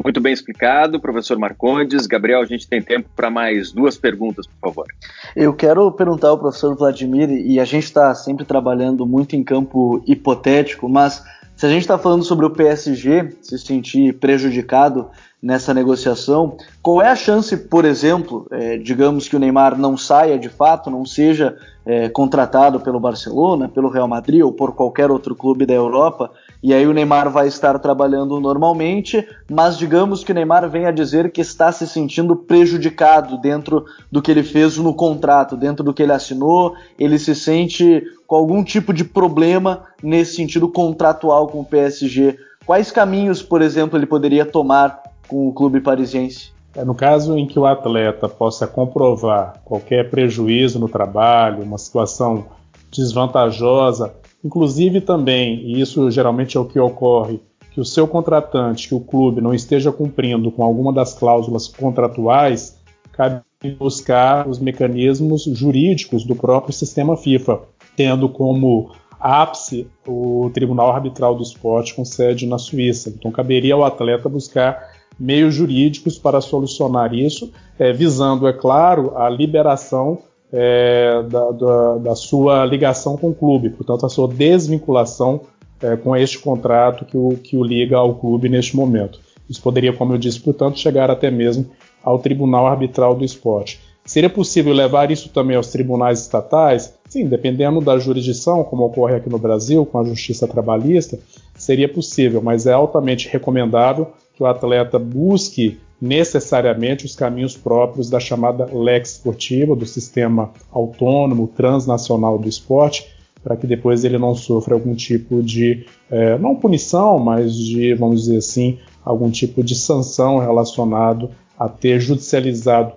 [0.05, 2.07] Muito bem explicado, professor Marcondes.
[2.07, 4.87] Gabriel, a gente tem tempo para mais duas perguntas, por favor.
[5.35, 10.03] Eu quero perguntar ao professor Vladimir, e a gente está sempre trabalhando muito em campo
[10.07, 11.25] hipotético, mas
[11.57, 15.09] se a gente está falando sobre o PSG se sentir prejudicado
[15.43, 16.57] nessa negociação.
[16.83, 20.91] Qual é a chance, por exemplo, é, digamos que o Neymar não saia de fato,
[20.91, 25.75] não seja é, contratado pelo Barcelona, pelo Real Madrid ou por qualquer outro clube da
[25.75, 30.93] Europa, e aí o Neymar vai estar trabalhando normalmente, mas digamos que o Neymar venha
[30.93, 35.95] dizer que está se sentindo prejudicado dentro do que ele fez no contrato, dentro do
[35.95, 41.61] que ele assinou, ele se sente com algum tipo de problema nesse sentido contratual com
[41.61, 42.37] o PSG.
[42.65, 46.51] Quais caminhos, por exemplo, ele poderia tomar com o clube parisiense?
[46.75, 52.45] É, no caso em que o atleta possa comprovar qualquer prejuízo no trabalho, uma situação
[52.93, 54.15] desvantajosa,
[54.47, 57.41] inclusive também, e isso geralmente é o que ocorre,
[57.73, 62.81] que o seu contratante, que o clube não esteja cumprindo com alguma das cláusulas contratuais,
[63.13, 63.43] cabe
[63.79, 67.61] buscar os mecanismos jurídicos do próprio sistema FIFA,
[67.97, 73.11] tendo como ápice o Tribunal Arbitral do Esporte com sede na Suíça.
[73.11, 79.29] Então caberia ao atleta buscar meios jurídicos para solucionar isso, é, visando, é claro, a
[79.29, 80.19] liberação
[80.53, 85.41] é, da, da, da, sua ligação com o clube, portanto, a sua desvinculação
[85.83, 89.21] é, com este contrato que o, que o liga ao clube neste momento.
[89.49, 91.67] Isso poderia, como eu disse, portanto, chegar até mesmo
[92.03, 93.81] ao Tribunal Arbitral do Esporte.
[94.05, 96.95] Seria possível levar isso também aos tribunais estatais?
[97.09, 101.19] Sim, dependendo da jurisdição, como ocorre aqui no Brasil com a Justiça Trabalhista,
[101.57, 108.21] seria possível, mas é altamente recomendável que o atleta busque necessariamente os caminhos próprios da
[108.21, 113.07] chamada lex esportiva, do sistema autônomo transnacional do esporte,
[113.43, 118.23] para que depois ele não sofra algum tipo de, é, não punição, mas de, vamos
[118.23, 122.95] dizer assim, algum tipo de sanção relacionado a ter judicializado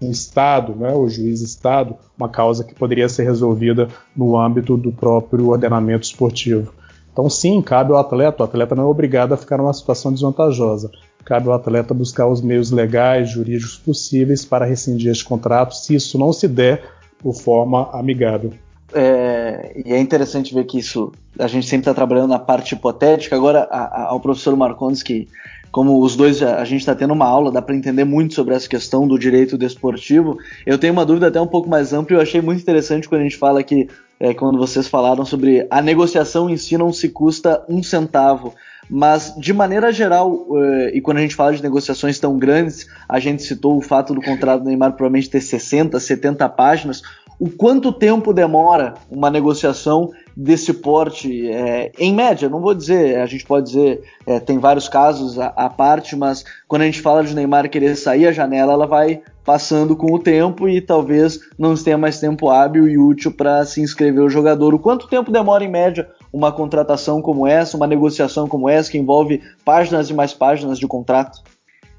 [0.00, 4.92] o Estado, né, o juiz Estado, uma causa que poderia ser resolvida no âmbito do
[4.92, 6.72] próprio ordenamento esportivo.
[7.12, 10.90] Então, sim, cabe ao atleta, o atleta não é obrigado a ficar numa situação desvantajosa.
[11.24, 16.18] Cabe ao atleta buscar os meios legais, jurídicos possíveis para rescindir este contrato, se isso
[16.18, 16.82] não se der
[17.18, 18.52] por forma amigável.
[18.94, 23.36] É, e é interessante ver que isso a gente sempre está trabalhando na parte hipotética.
[23.36, 25.28] Agora, a, a, ao professor Marcondes, que
[25.70, 28.54] como os dois a, a gente está tendo uma aula, dá para entender muito sobre
[28.54, 30.38] essa questão do direito desportivo.
[30.64, 33.20] Eu tenho uma dúvida até um pouco mais ampla e eu achei muito interessante quando
[33.20, 37.08] a gente fala que é, quando vocês falaram sobre a negociação em si não se
[37.10, 38.54] custa um centavo.
[38.90, 43.18] Mas, de maneira geral, é, e quando a gente fala de negociações tão grandes, a
[43.18, 47.02] gente citou o fato do contrato do Neymar provavelmente ter 60, 70 páginas.
[47.38, 53.26] O quanto tempo demora uma negociação desse porte, é, em média, não vou dizer, a
[53.26, 57.34] gente pode dizer, é, tem vários casos à parte, mas quando a gente fala de
[57.34, 61.96] Neymar querer sair a janela, ela vai passando com o tempo e talvez não tenha
[61.96, 64.74] mais tempo hábil e útil para se inscrever o jogador.
[64.74, 68.98] O quanto tempo demora em média uma contratação como essa, uma negociação como essa, que
[68.98, 71.42] envolve páginas e mais páginas de contrato?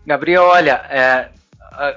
[0.05, 1.29] Gabriel, olha, é,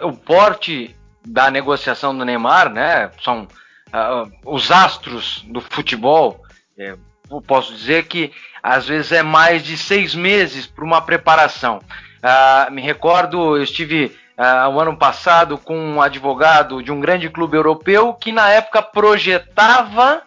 [0.02, 6.40] o porte da negociação do Neymar, né, são uh, os astros do futebol.
[6.76, 6.96] É,
[7.30, 11.78] eu posso dizer que às vezes é mais de seis meses para uma preparação.
[11.78, 17.28] Uh, me recordo, eu estive uh, o ano passado com um advogado de um grande
[17.28, 20.22] clube europeu que na época projetava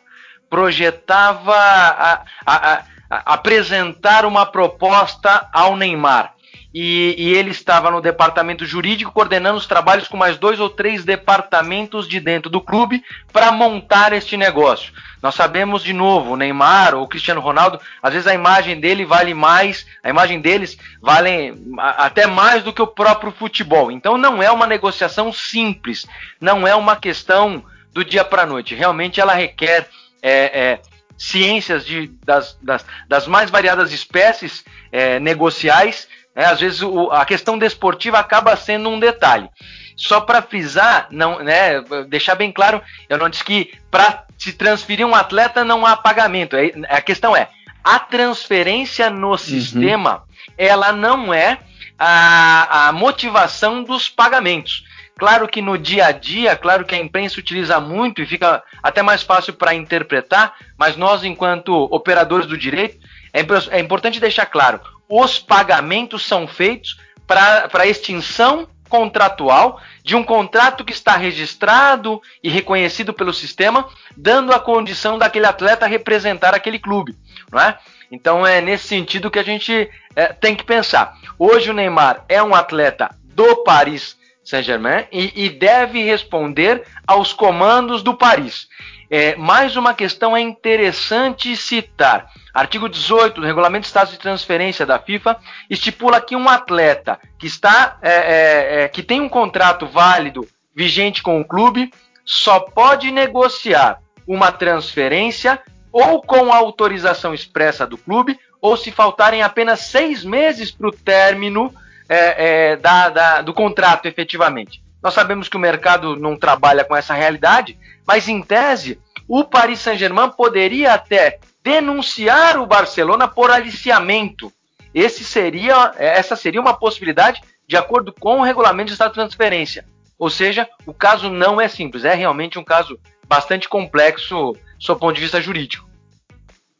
[0.49, 2.73] projetava a, a,
[3.09, 6.35] a, apresentar uma proposta ao Neymar.
[6.77, 11.05] E, e, ele estava no departamento jurídico coordenando os trabalhos com mais dois ou três
[11.05, 14.91] departamentos de dentro do clube para montar este negócio.
[15.21, 19.05] Nós sabemos de novo, o Neymar ou o Cristiano Ronaldo, às vezes a imagem dele
[19.05, 23.89] vale mais, a imagem deles vale até mais do que o próprio futebol.
[23.89, 26.05] Então não é uma negociação simples,
[26.41, 28.75] não é uma questão do dia para a noite.
[28.75, 29.87] Realmente ela requer
[30.27, 30.81] é, é,
[31.15, 37.23] ciências de, das, das, das, mais variadas espécies é, negociais é, às vezes o, a
[37.25, 39.47] questão desportiva acaba sendo um detalhe.
[39.95, 45.05] Só para frisar, não, né, deixar bem claro, eu não disse que para se transferir
[45.05, 46.57] um atleta não há pagamento.
[46.57, 47.47] É, a questão é,
[47.83, 49.37] a transferência no uhum.
[49.37, 50.23] sistema,
[50.57, 51.59] ela não é
[51.99, 54.83] a, a motivação dos pagamentos.
[55.17, 59.01] Claro que no dia a dia, claro que a imprensa utiliza muito e fica até
[59.01, 62.99] mais fácil para interpretar, mas nós, enquanto operadores do direito,
[63.31, 63.39] é,
[63.77, 70.93] é importante deixar claro: os pagamentos são feitos para extinção contratual de um contrato que
[70.93, 77.15] está registrado e reconhecido pelo sistema, dando a condição daquele atleta representar aquele clube,
[77.51, 77.77] não é?
[78.11, 81.17] Então é nesse sentido que a gente é, tem que pensar.
[81.39, 88.03] Hoje o Neymar é um atleta do Paris Saint-Germain e, e, deve responder aos comandos
[88.03, 88.67] do Paris.
[89.09, 92.31] É, mais uma questão é interessante citar.
[92.53, 95.37] Artigo 18 do Regulamento de Status de Transferência da FIFA
[95.69, 101.23] estipula que um atleta que está é, é, é, que tem um contrato válido vigente
[101.23, 101.91] com o clube
[102.23, 109.43] só pode negociar uma transferência ou com a autorização expressa do clube ou se faltarem
[109.43, 111.73] apenas seis meses para o término
[112.07, 114.83] é, é, da, da, do contrato efetivamente.
[115.01, 119.79] Nós sabemos que o mercado não trabalha com essa realidade, mas em tese, o Paris
[119.79, 124.51] Saint-Germain poderia até denunciar o Barcelona por aliciamento.
[124.93, 129.85] Esse seria, essa seria uma possibilidade de acordo com o regulamento de estado de transferência.
[130.17, 135.15] Ou seja, o caso não é simples, é realmente um caso bastante complexo sob ponto
[135.15, 135.87] de vista jurídico.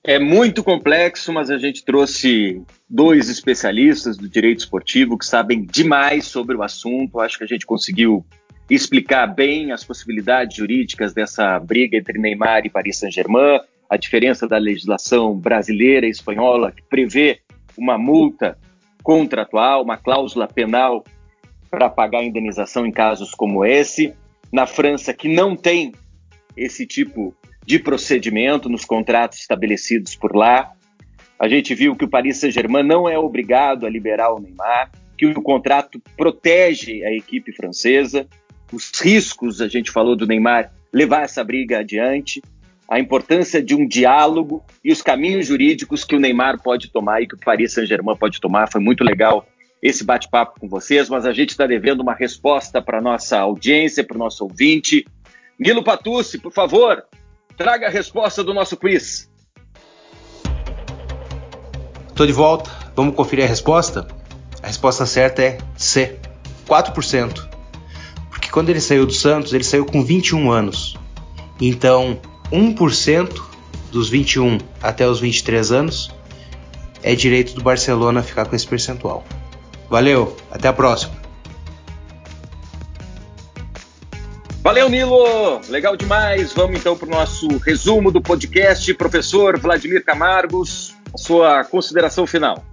[0.08, 6.28] É muito complexo, mas a gente trouxe dois especialistas do direito esportivo que sabem demais
[6.28, 7.20] sobre o assunto.
[7.20, 8.24] Acho que a gente conseguiu
[8.70, 14.60] explicar bem as possibilidades jurídicas dessa briga entre Neymar e Paris Saint-Germain, a diferença da
[14.60, 17.40] legislação brasileira e espanhola, que prevê
[17.76, 18.60] uma multa
[19.02, 21.04] contratual, uma cláusula penal
[21.68, 24.14] para pagar indenização em casos como esse.
[24.54, 25.94] Na França, que não tem
[26.56, 27.36] esse tipo
[27.66, 30.72] de procedimento nos contratos estabelecidos por lá.
[31.40, 35.26] A gente viu que o Paris Saint-Germain não é obrigado a liberar o Neymar, que
[35.26, 38.28] o contrato protege a equipe francesa,
[38.72, 42.42] os riscos, a gente falou do Neymar levar essa briga adiante,
[42.90, 47.28] a importância de um diálogo e os caminhos jurídicos que o Neymar pode tomar e
[47.28, 48.72] que o Paris Saint-Germain pode tomar.
[48.72, 49.48] Foi muito legal
[49.82, 54.16] esse bate-papo com vocês, mas a gente está devendo uma resposta para nossa audiência, para
[54.16, 55.06] o nosso ouvinte.
[55.60, 57.04] Nilo Patucci, por favor,
[57.58, 59.30] Traga a resposta do nosso quiz.
[62.14, 62.70] Tô de volta.
[62.96, 64.08] Vamos conferir a resposta?
[64.62, 66.18] A resposta certa é C,
[66.68, 67.48] 4%.
[68.30, 70.98] Porque quando ele saiu do Santos, ele saiu com 21 anos.
[71.60, 72.20] Então,
[72.52, 73.42] 1%
[73.92, 76.12] dos 21 até os 23 anos
[77.02, 79.24] é direito do Barcelona ficar com esse percentual.
[79.90, 81.25] Valeu, até a próxima.
[84.66, 85.62] Valeu, Nilo!
[85.70, 86.52] Legal demais.
[86.52, 88.92] Vamos então para o nosso resumo do podcast.
[88.96, 92.66] Professor Vladimir Camargos, sua consideração final.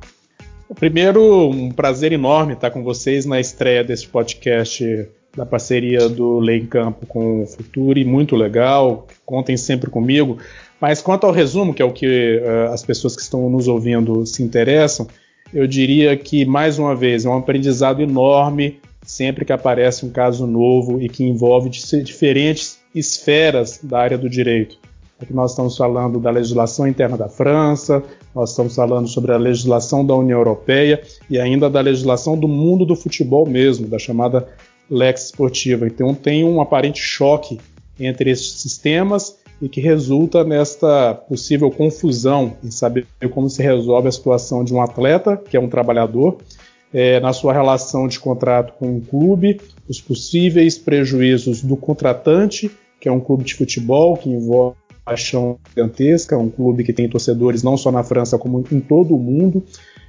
[0.75, 6.61] Primeiro, um prazer enorme estar com vocês na estreia desse podcast da parceria do Lei
[6.61, 9.07] em Campo com o Futuri, muito legal.
[9.27, 10.39] Contem sempre comigo.
[10.81, 14.25] Mas quanto ao resumo, que é o que uh, as pessoas que estão nos ouvindo
[14.25, 15.07] se interessam,
[15.53, 18.81] eu diria que, mais uma vez, é um aprendizado enorme
[19.13, 24.79] sempre que aparece um caso novo e que envolve diferentes esferas da área do direito.
[25.21, 28.03] Aqui nós estamos falando da legislação interna da França,
[28.35, 32.87] nós estamos falando sobre a legislação da União Europeia e ainda da legislação do mundo
[32.87, 34.49] do futebol mesmo, da chamada
[34.91, 35.87] lex esportiva.
[35.87, 37.61] Então tem um aparente choque
[38.01, 44.13] entre esses sistemas e que resulta nesta possível confusão em saber como se resolve a
[44.13, 46.39] situação de um atleta, que é um trabalhador,
[46.93, 52.71] é, na sua relação de contrato com o clube, os possíveis prejuízos do contratante,
[53.01, 57.63] que é um clube de futebol que envolve paixão gigantesca, um clube que tem torcedores
[57.63, 59.65] não só na França como em todo o mundo,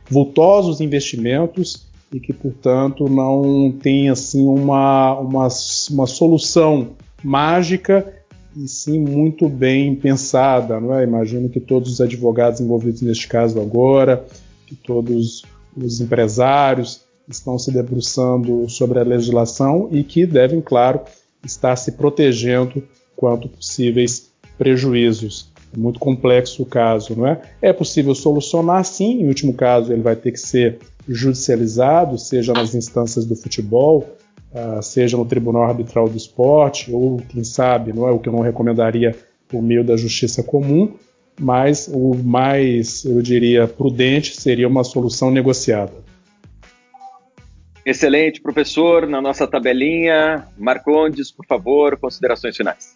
[0.10, 5.48] vultosos investimentos e que, portanto, não tem assim uma, uma,
[5.90, 6.90] uma solução
[7.24, 8.14] mágica
[8.56, 11.04] e sim muito bem pensada, não é?
[11.04, 14.24] Imagino que todos os advogados envolvidos neste caso agora,
[14.68, 15.44] que todos
[15.76, 21.02] os empresários estão se debruçando sobre a legislação e que devem, claro,
[21.44, 22.84] estar se protegendo
[23.16, 25.52] quanto possíveis prejuízos.
[25.74, 27.42] É muito complexo o caso, não é?
[27.62, 29.22] É possível solucionar, sim.
[29.22, 34.08] Em último caso, ele vai ter que ser judicializado, seja nas instâncias do futebol,
[34.54, 38.34] uh, seja no Tribunal Arbitral do Esporte, ou quem sabe, não é o que eu
[38.34, 39.16] não recomendaria
[39.48, 40.94] por meio da justiça comum,
[41.40, 45.94] mas o mais, eu diria, prudente seria uma solução negociada.
[47.86, 49.08] Excelente, professor.
[49.08, 52.96] Na nossa tabelinha, Marcondes, por favor, considerações finais.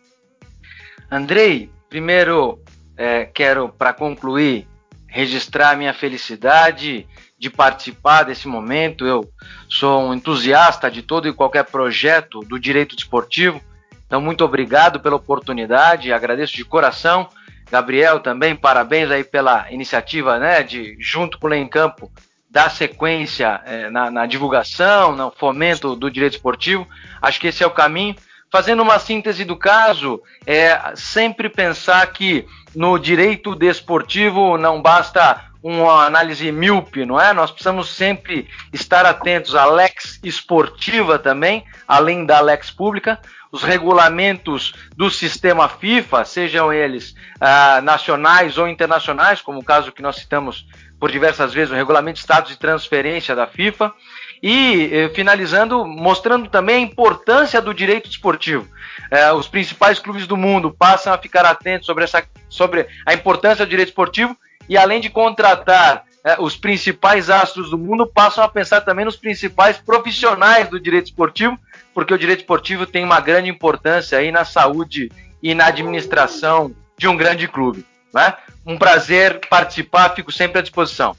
[1.11, 2.59] Andrei, primeiro
[2.95, 4.67] é, quero, para concluir,
[5.07, 7.05] registrar minha felicidade
[7.37, 9.05] de participar desse momento.
[9.05, 9.29] Eu
[9.69, 13.61] sou um entusiasta de todo e qualquer projeto do direito desportivo.
[14.05, 17.27] Então, muito obrigado pela oportunidade, agradeço de coração.
[17.71, 22.11] Gabriel também, parabéns aí pela iniciativa, né, de junto com o Lei Campo
[22.49, 26.87] dar sequência é, na, na, divulgação, no fomento do direito esportivo.
[27.21, 28.15] Acho que esse é o caminho.
[28.49, 36.05] Fazendo uma síntese do caso, é sempre pensar que no direito desportivo não basta uma
[36.05, 37.33] análise míope, não é?
[37.33, 43.19] Nós precisamos sempre estar atentos à lex esportiva também, além da lex pública,
[43.51, 50.01] os regulamentos do sistema FIFA, sejam eles ah, nacionais ou internacionais, como o caso que
[50.01, 50.67] nós citamos
[50.99, 53.93] por diversas vezes, o regulamento de status de transferência da FIFA,
[54.41, 58.67] e eh, finalizando, mostrando também a importância do direito esportivo.
[59.09, 63.65] Eh, os principais clubes do mundo passam a ficar atentos sobre, essa, sobre a importância
[63.65, 64.37] do direito esportivo
[64.67, 69.15] e além de contratar eh, os principais astros do mundo, passam a pensar também nos
[69.15, 71.57] principais profissionais do direito esportivo,
[71.93, 75.11] porque o direito esportivo tem uma grande importância aí na saúde
[75.41, 77.85] e na administração de um grande clube.
[78.13, 78.33] Né?
[78.65, 81.15] Um prazer participar, fico sempre à disposição.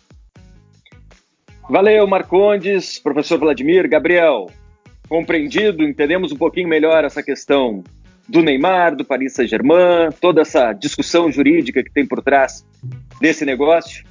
[1.69, 4.51] Valeu, Marcondes, professor Vladimir, Gabriel.
[5.09, 7.83] Compreendido, entendemos um pouquinho melhor essa questão
[8.29, 12.65] do Neymar, do Paris Saint-Germain, toda essa discussão jurídica que tem por trás
[13.21, 14.05] desse negócio?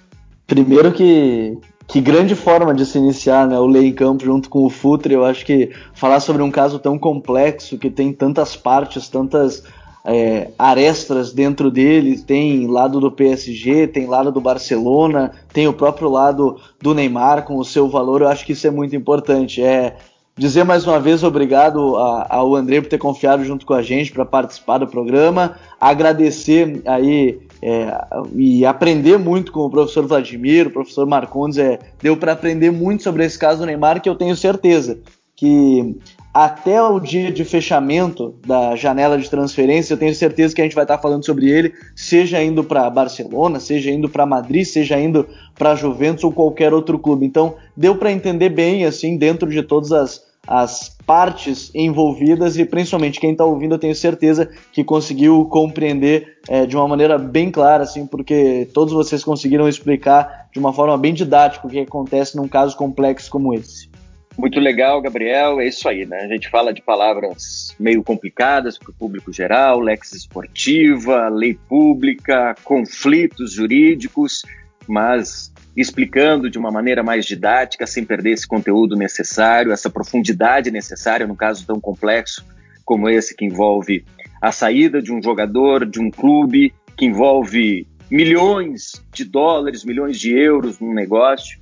[0.47, 1.57] Primeiro que
[1.87, 5.13] que grande forma de se iniciar né, o Lei em Campo junto com o Futre.
[5.13, 9.63] Eu acho que falar sobre um caso tão complexo, que tem tantas partes, tantas
[10.03, 16.09] é, arestas dentro dele, tem lado do PSG, tem lado do Barcelona, tem o próprio
[16.09, 19.63] lado do Neymar com o seu valor, eu acho que isso é muito importante.
[19.63, 19.95] É
[20.37, 24.11] dizer mais uma vez obrigado a, ao André por ter confiado junto com a gente
[24.11, 27.97] para participar do programa, agradecer aí é,
[28.35, 33.03] e aprender muito com o professor Vladimir, o professor Marcondes, é, deu para aprender muito
[33.03, 34.99] sobre esse caso do Neymar que eu tenho certeza
[35.37, 35.95] que
[36.33, 40.75] até o dia de fechamento da janela de transferência, eu tenho certeza que a gente
[40.75, 45.27] vai estar falando sobre ele, seja indo para Barcelona, seja indo para Madrid, seja indo
[45.55, 47.25] para Juventus ou qualquer outro clube.
[47.25, 53.19] Então, deu para entender bem, assim, dentro de todas as, as partes envolvidas e principalmente
[53.19, 57.83] quem está ouvindo, eu tenho certeza que conseguiu compreender é, de uma maneira bem clara,
[57.83, 62.47] assim, porque todos vocês conseguiram explicar de uma forma bem didática o que acontece num
[62.47, 63.89] caso complexo como esse.
[64.37, 65.59] Muito legal, Gabriel.
[65.59, 66.17] É isso aí, né?
[66.17, 72.53] A gente fala de palavras meio complicadas para o público geral, lex esportiva, lei pública,
[72.63, 74.43] conflitos jurídicos,
[74.87, 75.51] mas
[75.81, 81.35] explicando de uma maneira mais didática, sem perder esse conteúdo necessário, essa profundidade necessária no
[81.35, 82.43] caso tão complexo
[82.83, 84.03] como esse que envolve
[84.41, 90.31] a saída de um jogador, de um clube, que envolve milhões de dólares, milhões de
[90.31, 91.59] euros num negócio.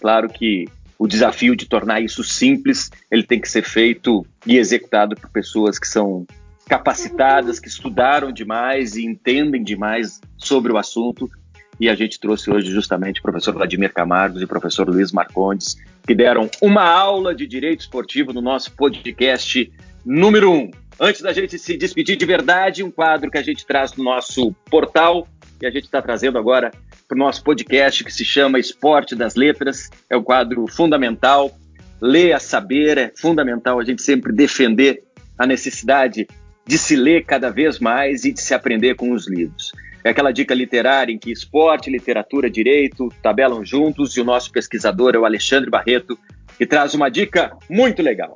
[0.00, 0.66] Claro que
[0.98, 5.78] o desafio de tornar isso simples, ele tem que ser feito e executado por pessoas
[5.78, 6.26] que são
[6.68, 11.30] capacitadas, que estudaram demais e entendem demais sobre o assunto.
[11.78, 15.76] E a gente trouxe hoje justamente o professor Vladimir Camargos e o professor Luiz Marcondes,
[16.06, 19.70] que deram uma aula de direito esportivo no nosso podcast
[20.04, 20.54] número 1.
[20.54, 20.70] Um.
[20.98, 24.52] Antes da gente se despedir de verdade, um quadro que a gente traz no nosso
[24.70, 25.28] portal
[25.60, 26.70] e a gente está trazendo agora
[27.06, 29.90] para o nosso podcast que se chama Esporte das Letras.
[30.08, 31.56] É um quadro fundamental.
[32.00, 35.02] Ler a saber é fundamental a gente sempre defender
[35.38, 36.26] a necessidade
[36.66, 39.72] de se ler cada vez mais e de se aprender com os livros.
[40.06, 45.16] É aquela dica literária em que esporte, literatura, direito tabelam juntos e o nosso pesquisador
[45.16, 46.16] é o Alexandre Barreto,
[46.56, 48.32] que traz uma dica muito legal.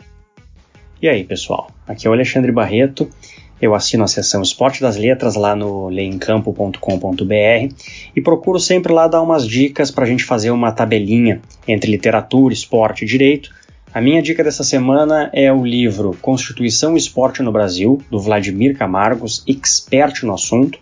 [1.00, 1.70] E aí, pessoal?
[1.86, 3.08] Aqui é o Alexandre Barreto
[3.62, 7.74] Eu assino a seção Esporte das Letras lá no leemcampo.com.br
[8.16, 12.52] e procuro sempre lá dar umas dicas para a gente fazer uma tabelinha entre literatura,
[12.52, 13.48] esporte e direito.
[13.94, 18.76] A minha dica dessa semana é o livro Constituição e Esporte no Brasil, do Vladimir
[18.76, 20.80] Camargos, expert no assunto.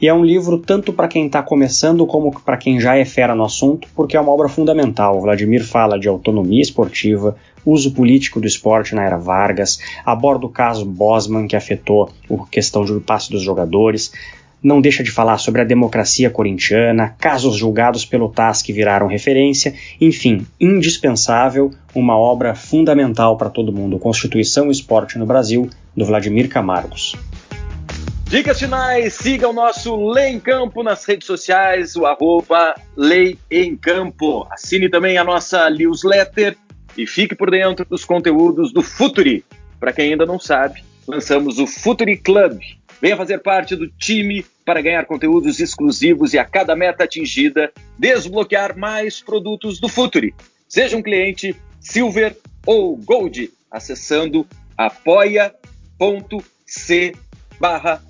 [0.00, 3.34] E é um livro tanto para quem está começando como para quem já é fera
[3.34, 5.18] no assunto, porque é uma obra fundamental.
[5.18, 7.36] O Vladimir fala de autonomia esportiva,
[7.66, 12.82] uso político do esporte na era Vargas, aborda o caso Bosman, que afetou a questão
[12.82, 14.10] do passe dos jogadores,
[14.62, 19.74] não deixa de falar sobre a democracia corintiana, casos julgados pelo TAS que viraram referência,
[20.00, 26.48] enfim, indispensável, uma obra fundamental para todo mundo, Constituição e Esporte no Brasil, do Vladimir
[26.48, 27.16] Camargos.
[28.30, 33.76] Dicas finais, siga o nosso Lei em Campo nas redes sociais, o arroba Lei em
[33.76, 34.46] Campo.
[34.52, 36.56] Assine também a nossa newsletter
[36.96, 39.44] e fique por dentro dos conteúdos do Futuri.
[39.80, 42.60] Para quem ainda não sabe, lançamos o Futuri Club.
[43.02, 48.78] Venha fazer parte do time para ganhar conteúdos exclusivos e a cada meta atingida, desbloquear
[48.78, 50.32] mais produtos do Futuri.
[50.68, 54.46] Seja um cliente Silver ou Gold, acessando
[54.78, 55.18] apoia.c
[57.58, 58.00] barra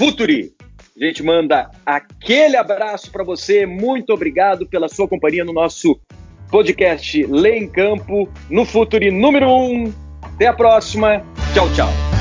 [0.00, 0.50] Futuri.
[0.98, 3.66] A gente manda aquele abraço para você.
[3.66, 6.00] Muito obrigado pela sua companhia no nosso
[6.50, 9.50] podcast Lê em Campo, no Futuri número 1.
[9.50, 9.92] Um.
[10.22, 11.22] Até a próxima.
[11.52, 12.19] Tchau, tchau.